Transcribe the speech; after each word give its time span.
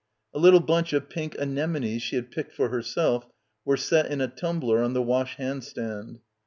A 0.33 0.39
little 0.39 0.61
bunch 0.61 0.93
of 0.93 1.09
pink 1.09 1.35
anemones 1.37 2.01
she 2.01 2.15
had 2.15 2.31
picked 2.31 2.53
for 2.53 2.69
herself 2.69 3.27
were 3.63 3.77
set 3.77 4.07
in 4.07 4.19
a 4.19 4.27
tumbler 4.27 4.81
on 4.81 4.93
the 4.93 5.03
wash 5.03 5.35
hand 5.35 5.63
stand. 5.63 6.21